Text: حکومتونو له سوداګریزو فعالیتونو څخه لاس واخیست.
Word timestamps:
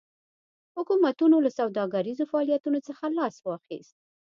حکومتونو 0.77 1.37
له 1.45 1.49
سوداګریزو 1.59 2.23
فعالیتونو 2.31 2.79
څخه 2.87 3.05
لاس 3.17 3.35
واخیست. 3.47 3.95